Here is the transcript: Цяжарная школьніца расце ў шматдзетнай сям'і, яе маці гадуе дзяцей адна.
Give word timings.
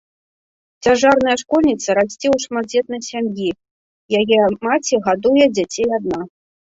Цяжарная 0.85 1.35
школьніца 1.41 1.89
расце 1.99 2.17
ў 2.31 2.37
шматдзетнай 2.45 3.01
сям'і, 3.09 3.49
яе 4.21 4.39
маці 4.69 4.95
гадуе 5.09 5.45
дзяцей 5.59 5.87
адна. 6.01 6.19